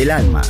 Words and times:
Del 0.00 0.10
alma. 0.12 0.49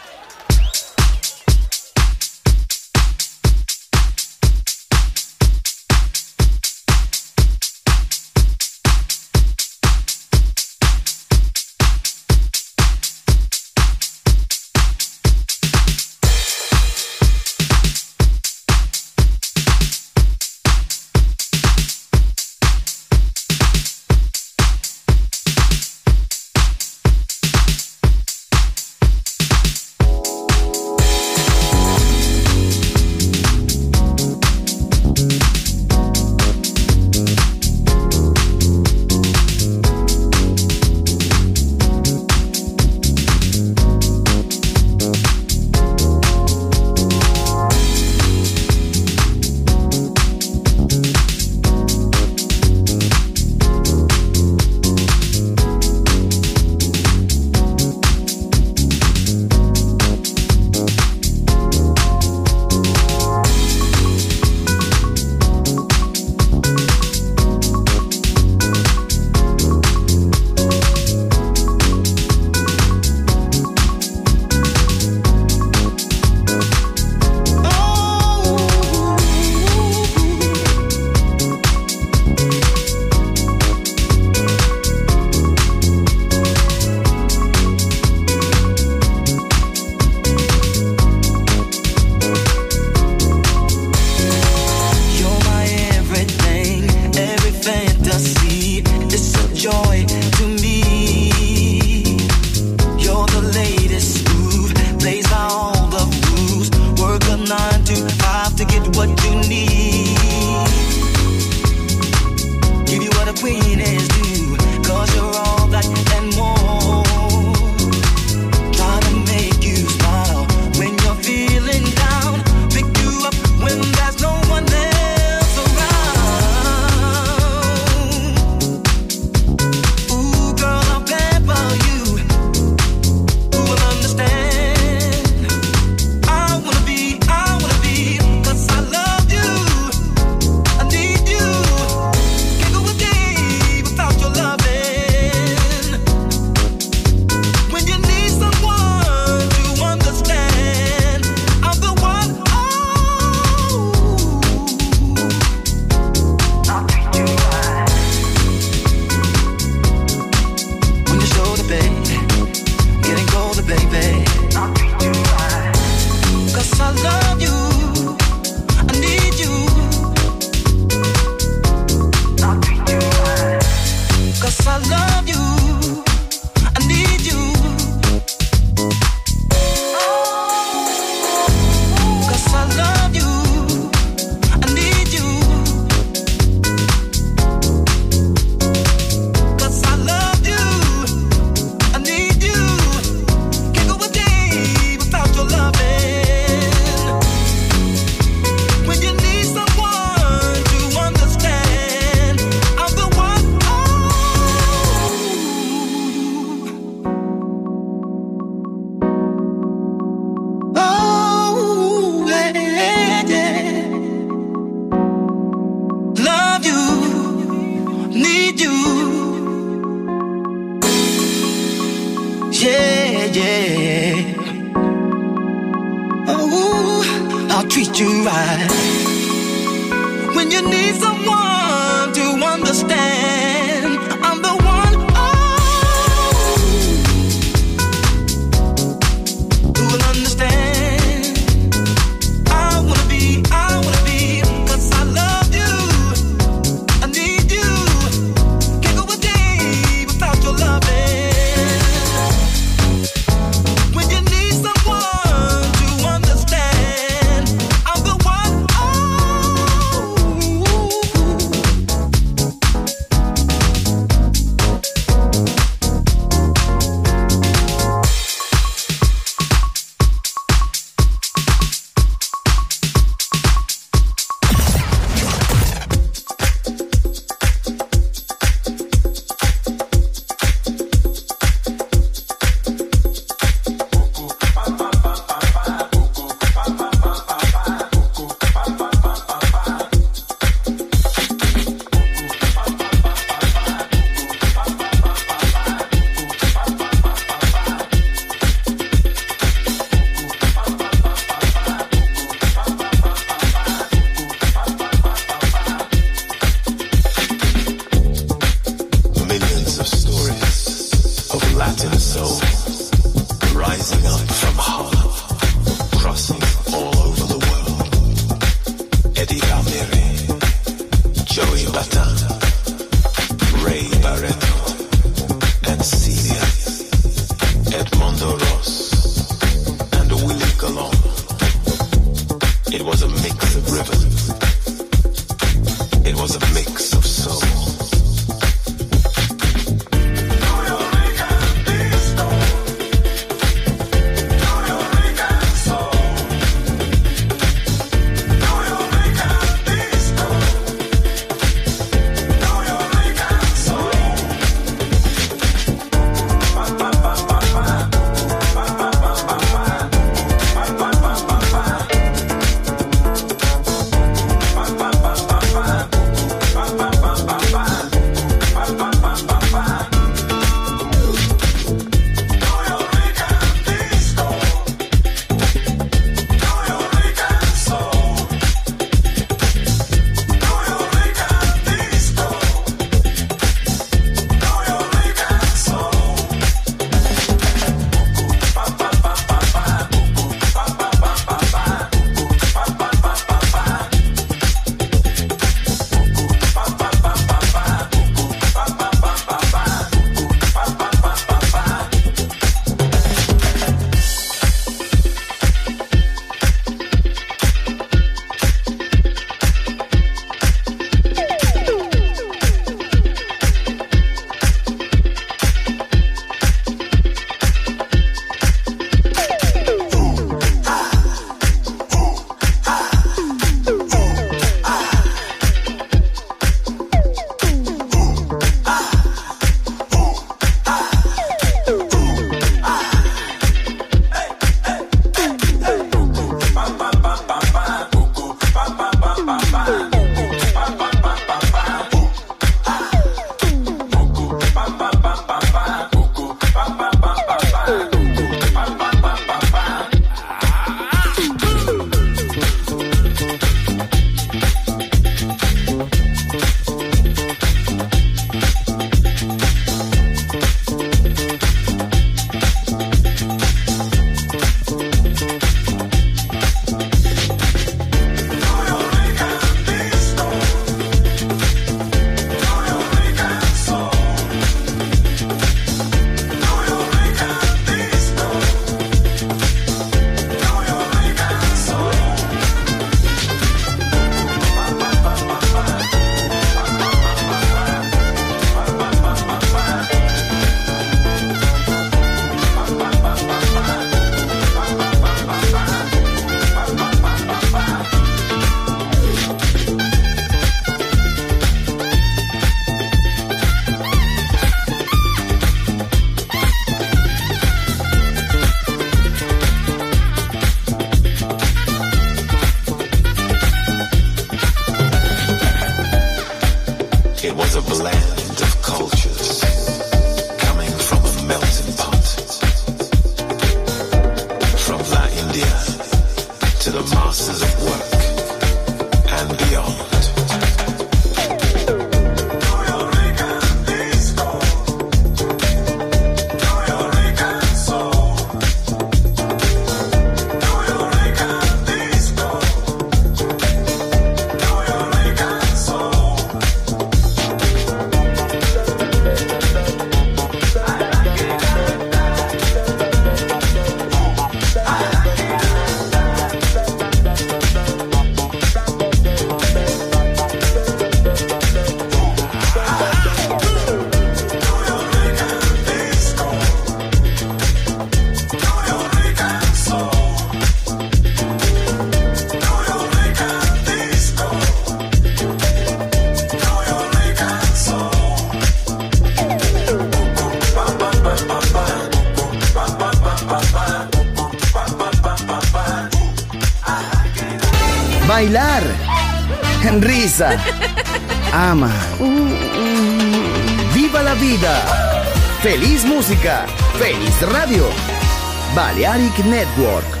Balearic 598.91 599.23
Network. 599.23 600.00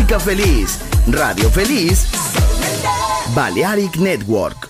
Música 0.00 0.18
feliz, 0.18 0.78
radio 1.08 1.50
feliz, 1.50 2.06
Balearic 3.34 3.98
Network. 3.98 4.69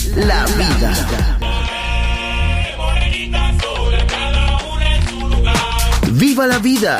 la 0.15 0.45
vida. 0.45 1.37
¡Viva 6.11 6.47
la 6.47 6.59
vida! 6.59 6.99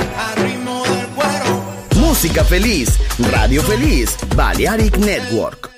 Música 1.96 2.44
feliz, 2.44 3.00
radio 3.32 3.64
feliz, 3.64 4.18
Balearic 4.36 4.98
Network. 4.98 5.71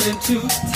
willing 0.00 0.18
to 0.20 0.69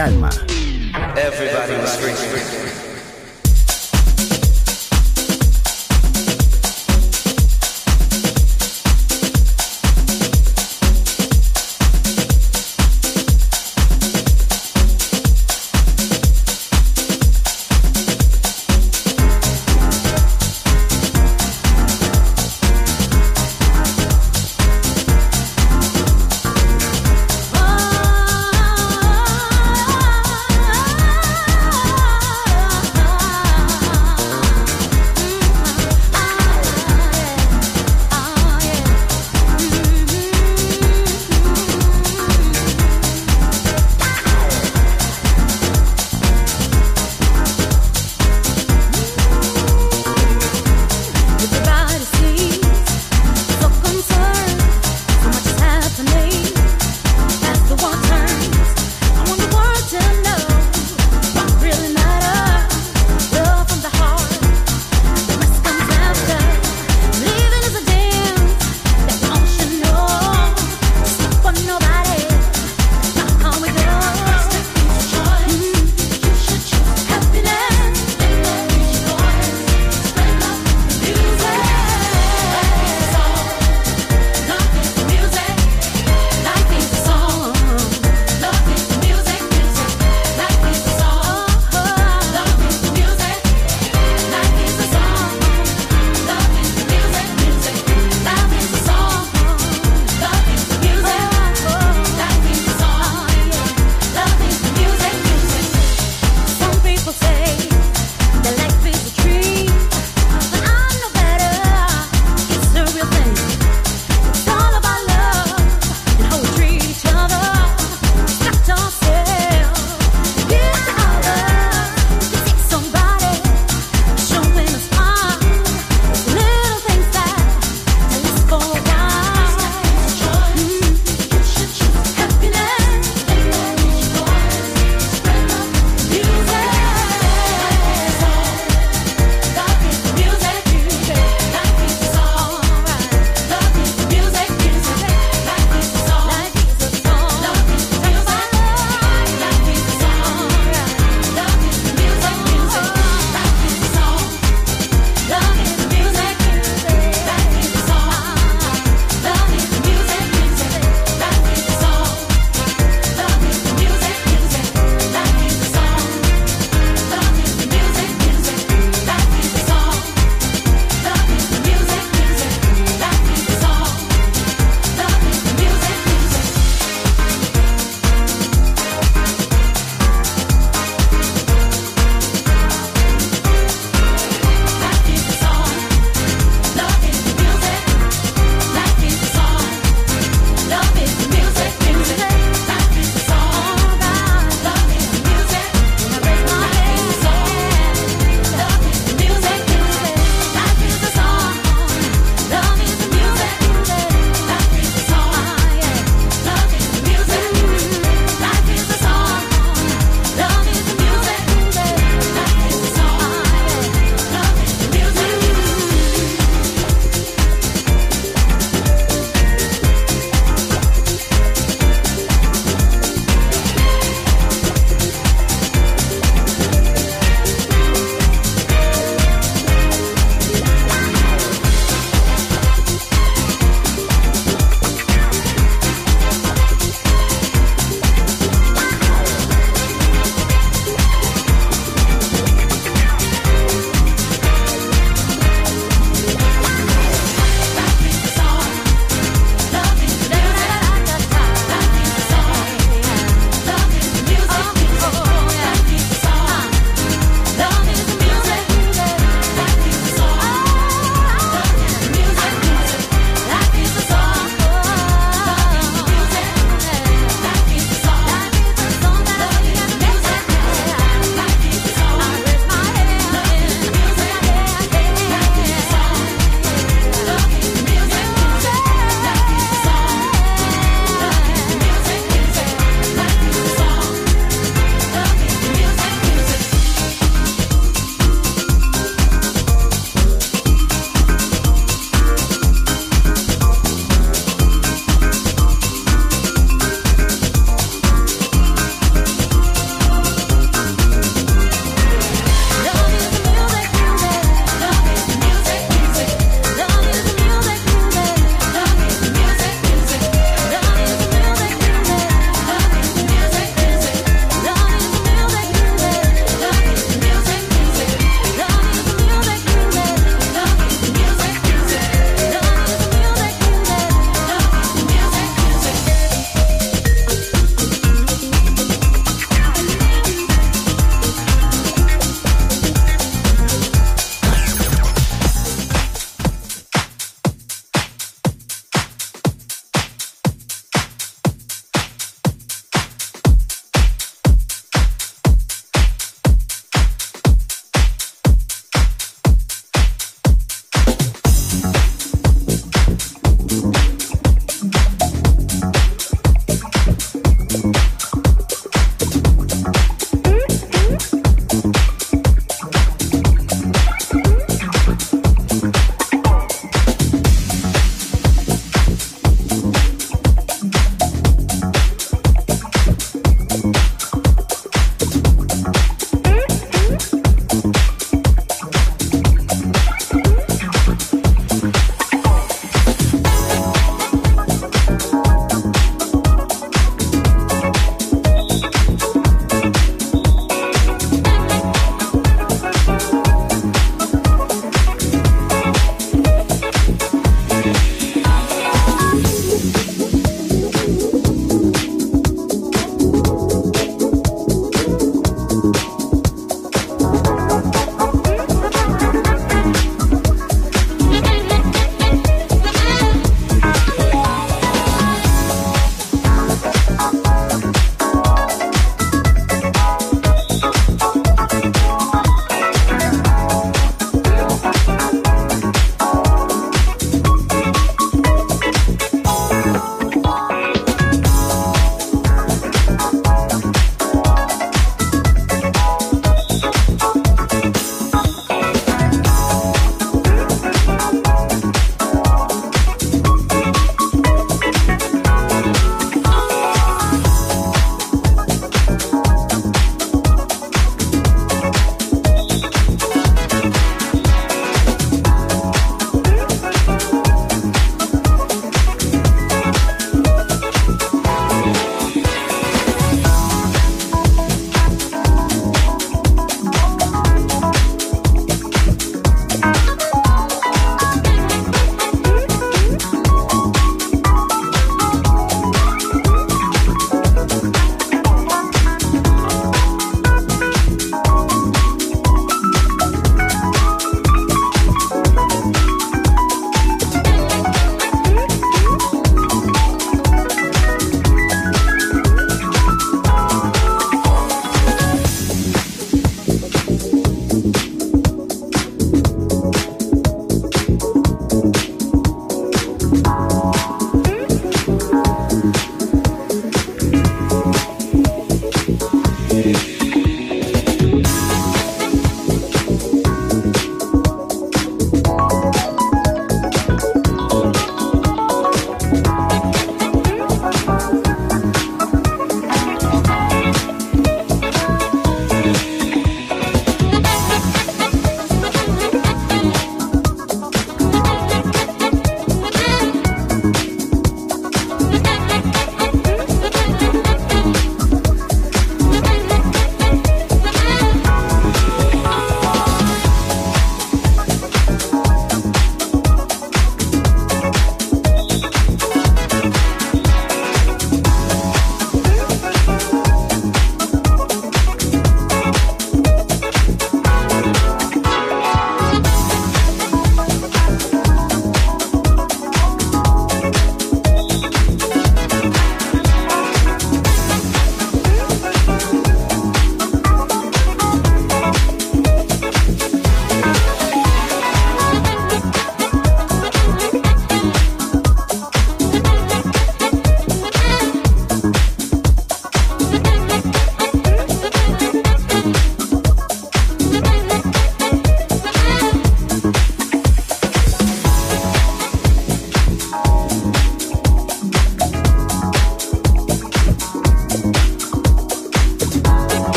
alma. 0.00 0.39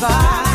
survive. 0.00 0.47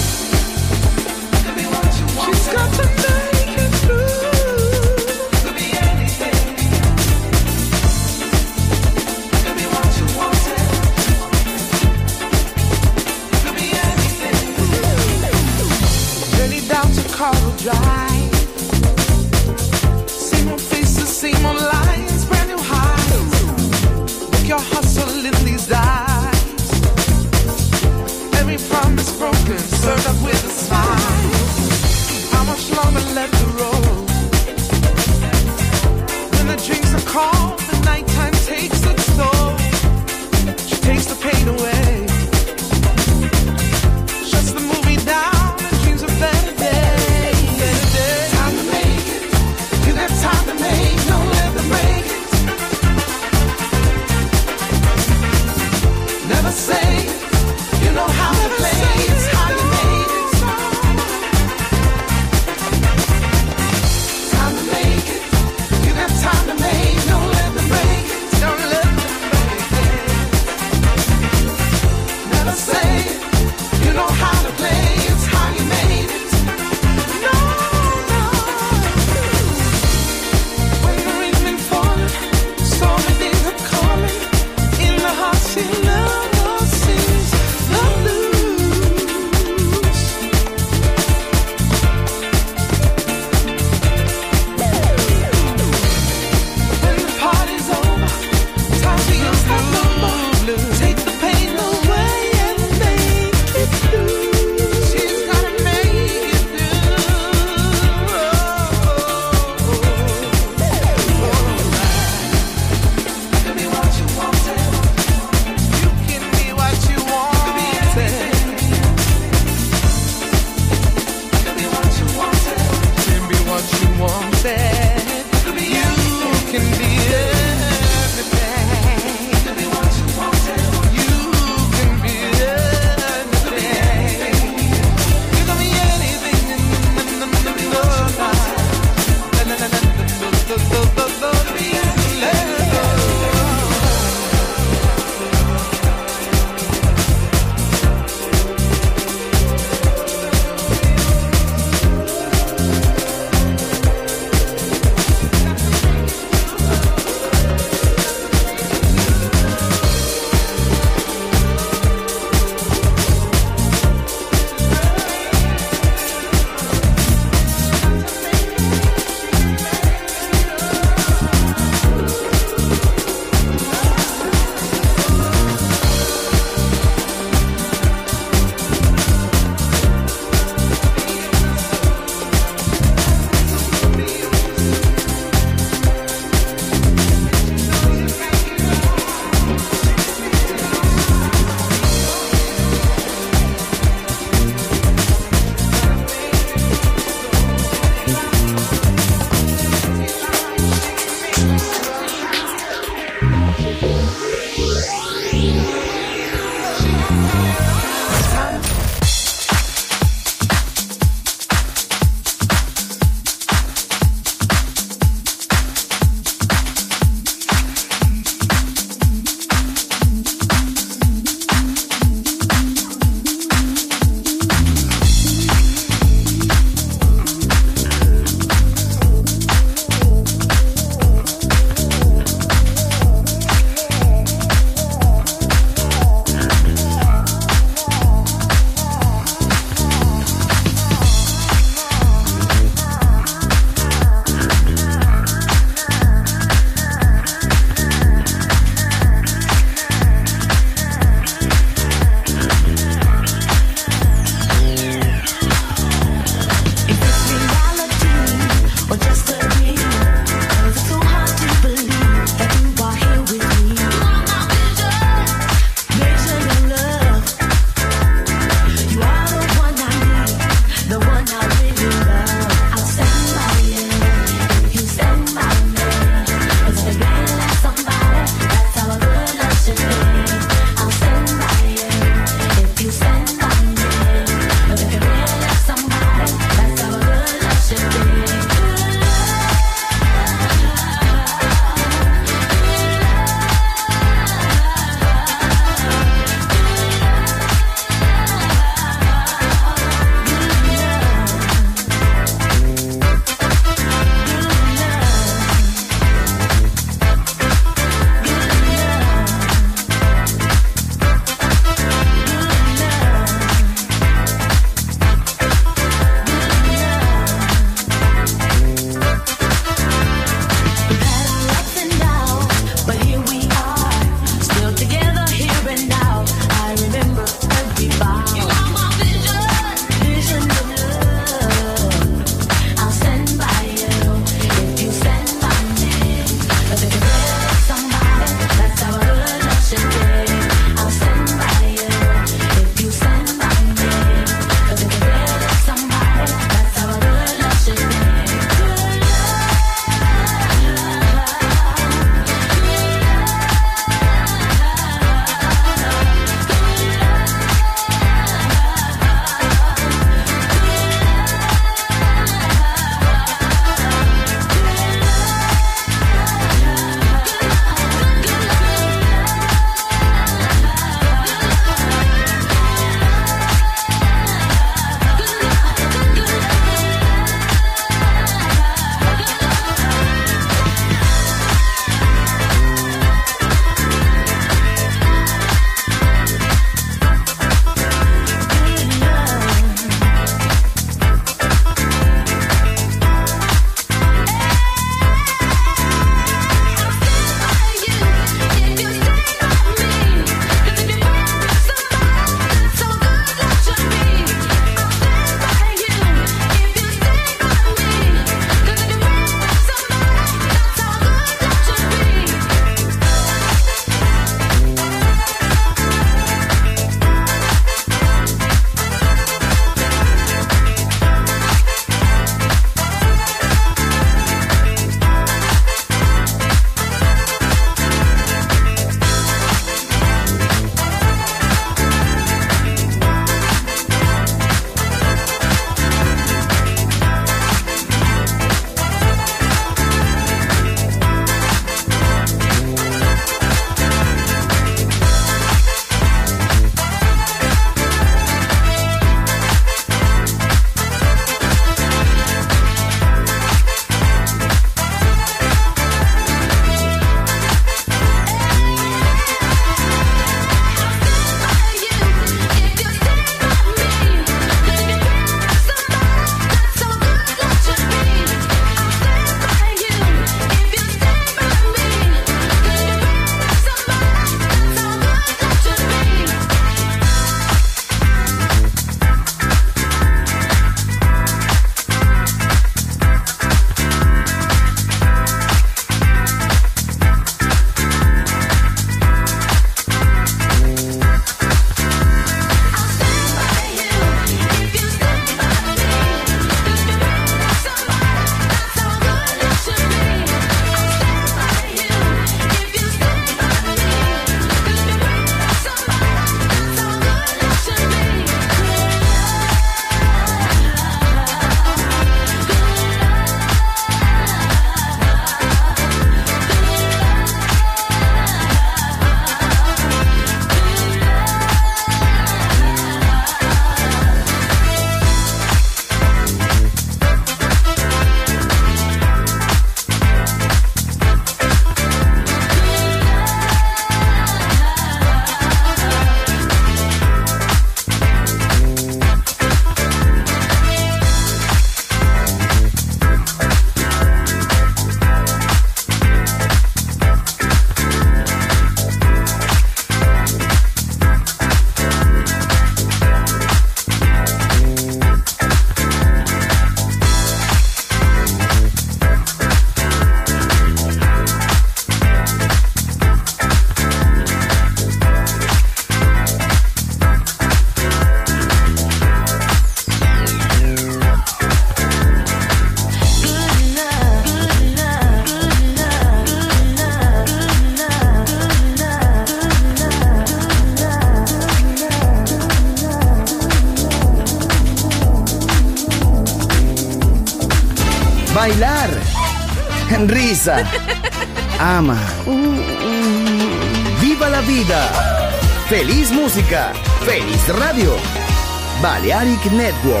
Balearic 599.21 599.51
Network. 599.51 600.00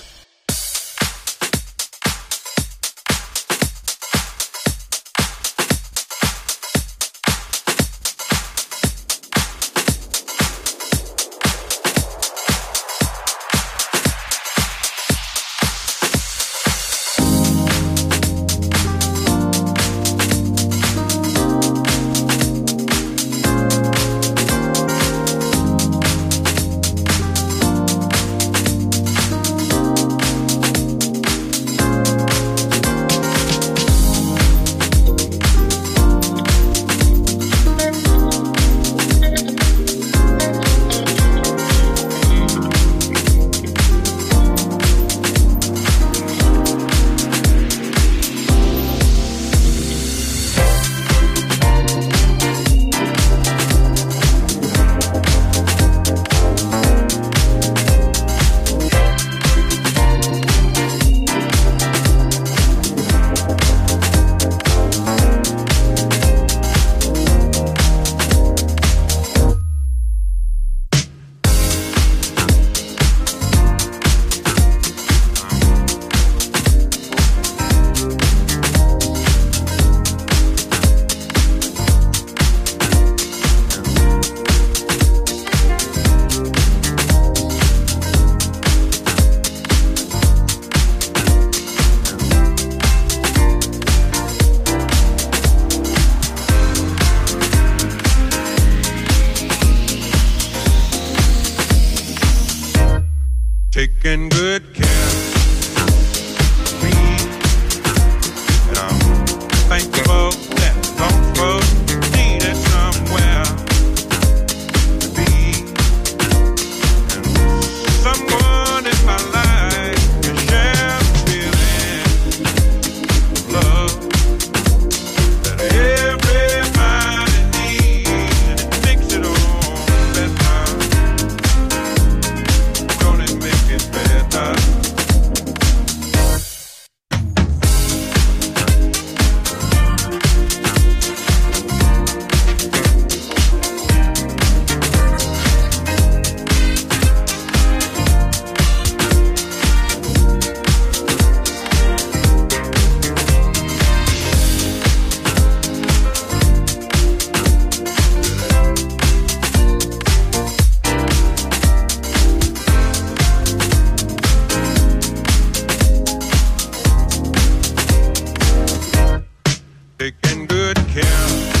care. 170.93 171.60